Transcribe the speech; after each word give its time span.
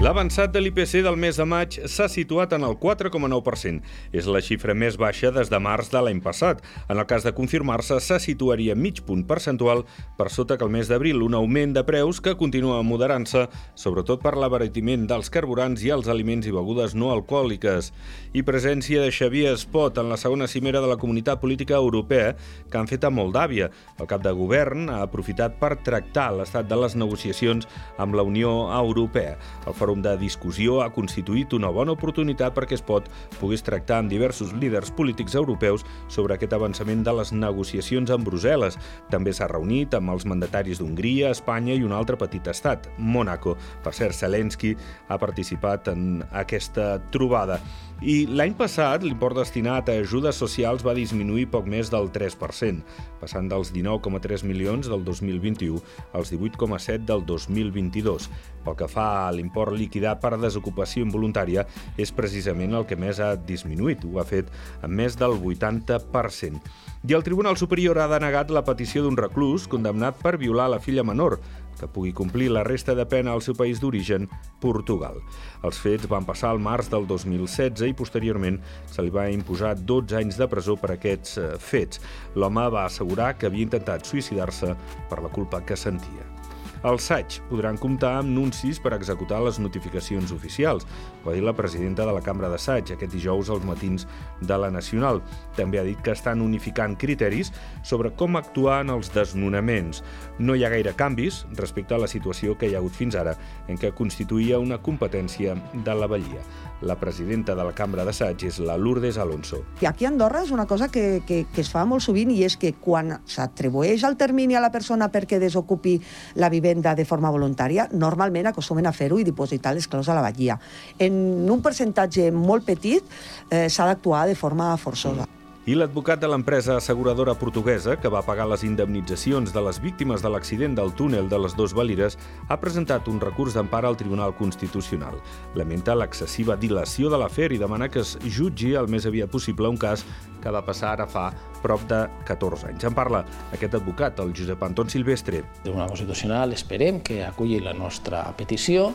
L'avançat 0.00 0.48
de 0.48 0.62
l'IPC 0.62 1.02
del 1.04 1.18
mes 1.20 1.36
de 1.36 1.44
maig 1.44 1.74
s'ha 1.92 2.06
situat 2.08 2.54
en 2.56 2.62
el 2.64 2.78
4,9%. 2.80 3.82
És 4.16 4.24
la 4.24 4.40
xifra 4.40 4.72
més 4.72 4.94
baixa 4.96 5.28
des 5.28 5.50
de 5.52 5.58
març 5.60 5.90
de 5.92 6.00
l'any 6.00 6.22
passat. 6.24 6.62
En 6.88 6.96
el 6.96 7.04
cas 7.04 7.26
de 7.26 7.34
confirmar-se, 7.36 7.98
se 8.00 8.16
situaria 8.24 8.72
mig 8.74 9.02
punt 9.04 9.26
percentual 9.28 9.82
per 10.16 10.30
sota 10.32 10.56
que 10.56 10.64
el 10.64 10.72
mes 10.72 10.88
d'abril, 10.88 11.20
un 11.20 11.36
augment 11.36 11.74
de 11.76 11.82
preus 11.84 12.22
que 12.24 12.32
continua 12.40 12.78
moderant-se, 12.80 13.42
sobretot 13.76 14.22
per 14.24 14.38
l'abaratiment 14.40 15.04
dels 15.10 15.28
carburants 15.28 15.84
i 15.84 15.92
els 15.92 16.08
aliments 16.08 16.48
i 16.48 16.56
begudes 16.56 16.96
no 16.96 17.12
alcohòliques. 17.12 17.92
I 18.32 18.40
presència 18.40 19.04
de 19.04 19.12
Xavier 19.12 19.52
Espot 19.52 20.00
en 20.00 20.08
la 20.08 20.16
segona 20.16 20.48
cimera 20.48 20.80
de 20.80 20.88
la 20.88 20.96
Comunitat 20.96 21.44
Política 21.44 21.76
Europea 21.76 22.32
que 22.70 22.80
han 22.80 22.88
fet 22.88 23.04
a 23.04 23.12
Moldàvia. 23.12 23.68
El 24.00 24.08
cap 24.08 24.24
de 24.24 24.32
govern 24.32 24.88
ha 24.88 25.02
aprofitat 25.04 25.60
per 25.60 25.74
tractar 25.84 26.30
l'estat 26.38 26.72
de 26.72 26.80
les 26.80 26.96
negociacions 26.96 27.68
amb 28.00 28.16
la 28.16 28.24
Unió 28.24 28.72
Europea. 28.80 29.36
El 29.68 29.76
de 29.98 30.12
discussió 30.20 30.78
ha 30.84 30.92
constituït 30.94 31.56
una 31.58 31.72
bona 31.74 31.96
oportunitat 31.98 32.54
perquè 32.54 32.78
es 32.78 32.84
pot 32.86 33.08
pogués 33.40 33.66
tractar 33.66 33.98
amb 33.98 34.14
diversos 34.14 34.54
líders 34.54 34.94
polítics 34.94 35.34
europeus 35.34 35.82
sobre 36.06 36.36
aquest 36.36 36.54
avançament 36.54 37.02
de 37.02 37.16
les 37.18 37.34
negociacions 37.34 38.14
amb 38.14 38.30
Brussel·les. 38.30 38.78
També 39.10 39.34
s'ha 39.34 39.50
reunit 39.50 39.98
amb 39.98 40.14
els 40.14 40.28
mandataris 40.30 40.78
d'Hongria, 40.78 41.34
Espanya 41.34 41.74
i 41.74 41.82
un 41.82 41.96
altre 41.96 42.14
petit 42.20 42.46
estat, 42.46 42.86
Mónaco. 42.96 43.56
Per 43.82 43.94
cert, 43.96 44.14
Zelensky 44.14 44.76
ha 45.08 45.18
participat 45.18 45.90
en 45.90 46.22
aquesta 46.30 47.00
trobada. 47.10 47.58
I 48.00 48.22
l'any 48.24 48.54
passat 48.56 49.02
l'import 49.04 49.36
destinat 49.36 49.90
a 49.92 49.98
ajudes 50.00 50.38
socials 50.40 50.80
va 50.80 50.94
disminuir 50.96 51.50
poc 51.52 51.66
més 51.68 51.90
del 51.92 52.08
3%, 52.08 52.78
passant 53.20 53.50
dels 53.50 53.74
19,3 53.74 54.46
milions 54.48 54.88
del 54.88 55.04
2021 55.04 55.82
als 56.16 56.32
18,7 56.32 57.04
del 57.04 57.26
2022. 57.28 58.30
Pel 58.64 58.76
que 58.76 58.88
fa 58.90 59.06
a 59.26 59.32
l'import 59.32 59.74
liquidat 59.76 60.20
per 60.22 60.36
desocupació 60.40 61.04
involuntària, 61.06 61.66
és 61.96 62.12
precisament 62.12 62.76
el 62.76 62.86
que 62.86 62.98
més 62.98 63.20
ha 63.20 63.34
disminuït. 63.36 64.04
Ho 64.04 64.20
ha 64.20 64.26
fet 64.28 64.50
en 64.82 64.94
més 64.94 65.16
del 65.20 65.38
80%. 65.38 66.60
I 67.08 67.14
el 67.16 67.24
Tribunal 67.24 67.56
Superior 67.56 67.96
ha 67.98 68.10
denegat 68.10 68.50
la 68.52 68.60
petició 68.66 69.06
d'un 69.06 69.16
reclús 69.16 69.64
condemnat 69.72 70.18
per 70.20 70.36
violar 70.36 70.68
la 70.68 70.80
filla 70.84 71.04
menor, 71.06 71.38
que 71.80 71.88
pugui 71.88 72.12
complir 72.12 72.50
la 72.52 72.64
resta 72.66 72.94
de 72.94 73.06
pena 73.08 73.32
al 73.32 73.40
seu 73.40 73.56
país 73.56 73.80
d'origen, 73.80 74.28
Portugal. 74.60 75.16
Els 75.64 75.80
fets 75.80 76.08
van 76.10 76.26
passar 76.28 76.52
al 76.52 76.60
març 76.60 76.90
del 76.92 77.08
2016 77.08 77.88
i 77.88 77.96
posteriorment 77.96 78.60
se 78.90 79.04
li 79.04 79.14
va 79.14 79.30
imposar 79.32 79.72
12 79.80 80.18
anys 80.20 80.36
de 80.40 80.50
presó 80.52 80.76
per 80.76 80.92
aquests 80.96 81.38
eh, 81.40 81.48
fets. 81.56 82.04
L'home 82.36 82.68
va 82.76 82.84
assegurar 82.84 83.32
que 83.38 83.48
havia 83.48 83.64
intentat 83.64 84.04
suïcidar-se 84.04 84.76
per 85.08 85.22
la 85.24 85.32
culpa 85.32 85.64
que 85.64 85.78
sentia. 85.80 86.39
Els 86.80 87.04
SAIG 87.10 87.42
podran 87.50 87.76
comptar 87.76 88.14
amb 88.22 88.30
nuncis 88.32 88.78
per 88.80 88.94
executar 88.96 89.42
les 89.44 89.58
notificacions 89.60 90.30
oficials, 90.32 90.86
va 91.20 91.34
dir 91.36 91.42
la 91.44 91.52
presidenta 91.52 92.06
de 92.08 92.14
la 92.16 92.22
Cambra 92.24 92.48
de 92.48 92.56
SAIG 92.56 92.94
aquest 92.94 93.12
dijous 93.12 93.50
als 93.52 93.66
matins 93.68 94.06
de 94.40 94.56
la 94.56 94.70
Nacional. 94.72 95.20
També 95.58 95.76
ha 95.76 95.84
dit 95.84 96.00
que 96.00 96.14
estan 96.16 96.40
unificant 96.40 96.96
criteris 96.96 97.52
sobre 97.84 98.14
com 98.16 98.38
actuar 98.40 98.78
en 98.86 98.94
els 98.94 99.12
desnonaments. 99.12 100.00
No 100.38 100.56
hi 100.56 100.64
ha 100.64 100.70
gaire 100.72 100.94
canvis 100.96 101.42
respecte 101.58 101.92
a 101.92 102.00
la 102.00 102.08
situació 102.08 102.56
que 102.56 102.70
hi 102.70 102.74
ha 102.74 102.80
hagut 102.80 102.96
fins 102.96 103.18
ara, 103.20 103.36
en 103.68 103.76
què 103.76 103.92
constituïa 103.92 104.56
una 104.58 104.80
competència 104.80 105.58
de 105.74 105.98
la 106.00 106.08
Vallia. 106.08 106.40
La 106.80 106.96
presidenta 106.96 107.52
de 107.54 107.60
la 107.60 107.76
Cambra 107.76 108.08
de 108.08 108.16
SAIG 108.16 108.46
és 108.48 108.62
la 108.64 108.78
Lourdes 108.80 109.20
Alonso. 109.20 109.66
I 109.84 109.90
aquí 109.90 110.08
a 110.08 110.14
Andorra 110.14 110.40
és 110.46 110.54
una 110.56 110.64
cosa 110.64 110.88
que, 110.88 111.20
que, 111.28 111.42
que 111.52 111.60
es 111.60 111.68
fa 111.68 111.84
molt 111.84 112.08
sovint 112.08 112.32
i 112.32 112.40
és 112.48 112.56
que 112.56 112.72
quan 112.72 113.18
s'atribueix 113.28 114.08
el 114.08 114.16
termini 114.16 114.56
a 114.56 114.64
la 114.64 114.72
persona 114.72 115.12
perquè 115.12 115.36
desocupi 115.36 115.98
la 116.40 116.48
vivenda 116.48 116.69
de 116.74 117.04
forma 117.04 117.30
voluntària, 117.30 117.88
normalment 117.92 118.46
acostumen 118.46 118.86
a 118.86 118.92
fer-ho 118.92 119.18
i 119.18 119.24
dipositar 119.24 119.74
les 119.74 119.88
claus 119.88 120.08
a 120.08 120.14
la 120.14 120.22
vallia. 120.22 120.58
En 120.98 121.50
un 121.50 121.60
percentatge 121.62 122.30
molt 122.30 122.64
petit 122.64 123.02
eh, 123.50 123.68
s'ha 123.68 123.86
d'actuar 123.86 124.26
de 124.28 124.34
forma 124.34 124.76
forçosa. 124.76 125.26
Mm. 125.26 125.39
I 125.68 125.74
l'advocat 125.76 126.16
de 126.16 126.28
l'empresa 126.30 126.78
asseguradora 126.80 127.34
portuguesa, 127.36 127.98
que 128.00 128.08
va 128.08 128.22
pagar 128.24 128.46
les 128.48 128.62
indemnitzacions 128.64 129.52
de 129.52 129.60
les 129.60 129.76
víctimes 129.84 130.22
de 130.24 130.30
l'accident 130.32 130.72
del 130.72 130.94
túnel 130.96 131.26
de 131.28 131.36
les 131.36 131.52
dues 131.52 131.74
Valires, 131.76 132.16
ha 132.48 132.56
presentat 132.56 133.10
un 133.12 133.18
recurs 133.20 133.52
d'empara 133.52 133.90
al 133.92 133.98
Tribunal 134.00 134.32
Constitucional. 134.38 135.18
Lamenta 135.60 135.92
l'excessiva 135.92 136.56
dilació 136.56 137.10
de 137.12 137.18
l'afer 137.20 137.50
i 137.52 137.58
demana 137.60 137.90
que 137.92 138.00
es 138.00 138.14
jutgi 138.24 138.72
el 138.72 138.88
més 138.88 139.04
aviat 139.04 139.28
possible 139.28 139.68
un 139.68 139.76
cas 139.76 140.06
que 140.40 140.48
va 140.48 140.64
passar 140.64 140.94
ara 140.94 141.04
fa 141.04 141.26
prop 141.60 141.84
de 141.90 142.06
14 142.24 142.70
anys. 142.70 142.86
En 142.88 142.96
parla 142.96 143.26
aquest 143.52 143.76
advocat, 143.76 144.16
el 144.24 144.32
Josep 144.32 144.64
Anton 144.64 144.88
Silvestre. 144.88 145.42
Tribunal 145.60 145.92
Constitucional 145.92 146.56
esperem 146.56 147.02
que 147.04 147.20
aculli 147.26 147.60
la 147.60 147.76
nostra 147.76 148.24
petició, 148.32 148.94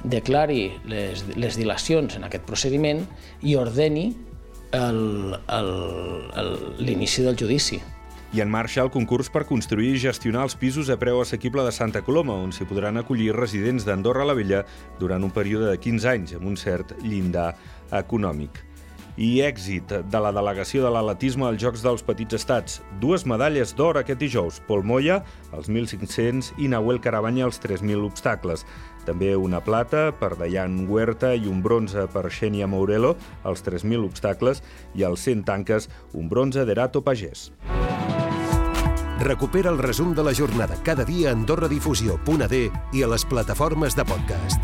declari 0.00 0.70
les, 0.88 1.26
les 1.36 1.60
dilacions 1.60 2.16
en 2.16 2.24
aquest 2.24 2.48
procediment 2.48 3.04
i 3.44 3.58
ordeni 3.60 4.14
l'inici 6.78 7.22
del 7.22 7.36
judici. 7.36 7.82
I 8.34 8.42
en 8.42 8.50
marxa 8.50 8.82
el 8.82 8.90
concurs 8.90 9.30
per 9.32 9.46
construir 9.48 9.94
i 9.94 10.02
gestionar 10.02 10.42
els 10.44 10.56
pisos 10.58 10.90
a 10.90 10.98
preu 11.00 11.20
assequible 11.22 11.62
de 11.64 11.72
Santa 11.72 12.02
Coloma, 12.04 12.34
on 12.34 12.52
s'hi 12.52 12.66
podran 12.68 12.98
acollir 13.00 13.32
residents 13.36 13.86
d'Andorra 13.86 14.26
la 14.28 14.34
Vella 14.36 14.64
durant 15.00 15.22
un 15.24 15.30
període 15.32 15.70
de 15.70 15.78
15 15.78 16.10
anys, 16.10 16.34
amb 16.36 16.46
un 16.50 16.56
cert 16.60 16.92
llindar 17.04 17.54
econòmic. 17.94 18.75
I 19.16 19.40
èxit 19.40 19.92
de 20.12 20.20
la 20.20 20.30
delegació 20.36 20.82
de 20.84 20.90
l'atletisme 20.92 21.46
als 21.48 21.62
Jocs 21.62 21.80
dels 21.84 22.02
Petits 22.04 22.36
Estats. 22.36 22.82
Dues 23.00 23.24
medalles 23.24 23.72
d'or 23.76 23.96
aquest 23.96 24.20
dijous, 24.20 24.58
Pol 24.68 24.84
Moya, 24.84 25.22
als 25.56 25.70
1.500, 25.72 26.52
i 26.60 26.68
Nahuel 26.68 27.00
Carabanya, 27.00 27.46
als 27.48 27.56
3.000 27.62 28.04
obstacles. 28.04 28.66
També 29.08 29.32
una 29.36 29.62
plata 29.64 30.10
per 30.20 30.34
Dayan 30.36 30.82
Huerta 30.90 31.32
i 31.32 31.48
un 31.48 31.62
bronze 31.64 32.04
per 32.12 32.26
Xenia 32.28 32.68
Mourelo, 32.68 33.14
als 33.44 33.64
3.000 33.64 34.04
obstacles, 34.04 34.60
i 34.94 35.06
als 35.08 35.24
100 35.24 35.46
tanques, 35.48 35.88
un 36.12 36.28
bronze 36.28 36.66
d'Erato 36.68 37.00
Pagès. 37.00 37.48
Recupera 39.16 39.72
el 39.72 39.78
resum 39.80 40.12
de 40.14 40.22
la 40.22 40.34
jornada 40.36 40.76
cada 40.84 41.08
dia 41.08 41.30
a 41.30 41.32
AndorraDifusió.d 41.32 42.64
i 42.92 43.02
a 43.02 43.08
les 43.08 43.24
plataformes 43.24 43.96
de 43.96 44.04
podcast. 44.04 44.60